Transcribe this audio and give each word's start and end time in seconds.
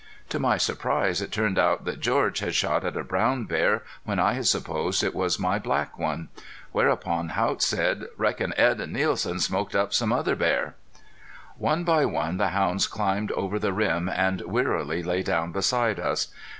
To 0.29 0.39
my 0.39 0.57
surprise 0.57 1.21
it 1.21 1.29
turned 1.31 1.59
out 1.59 1.85
that 1.85 1.99
George 1.99 2.39
had 2.39 2.55
shot 2.55 2.83
at 2.83 2.97
a 2.97 3.03
brown 3.03 3.43
bear 3.43 3.83
when 4.03 4.17
I 4.17 4.33
had 4.33 4.47
supposed 4.47 5.03
it 5.03 5.13
was 5.13 5.37
my 5.37 5.59
black 5.59 5.99
one. 5.99 6.29
Whereupon 6.71 7.29
Haught 7.29 7.61
said: 7.61 8.05
"Reckon 8.17 8.51
Edd 8.57 8.81
an' 8.81 8.93
Nielsen 8.93 9.39
smoked 9.39 9.75
up 9.75 9.93
some 9.93 10.11
other 10.11 10.35
bear." 10.35 10.73
One 11.59 11.83
by 11.83 12.05
one 12.05 12.37
the 12.37 12.47
hounds 12.49 12.87
climbed 12.87 13.31
over 13.33 13.59
the 13.59 13.73
rim 13.73 14.09
and 14.09 14.41
wearily 14.41 15.03
lay 15.03 15.21
down 15.21 15.51
beside 15.51 15.99
us. 15.99 16.29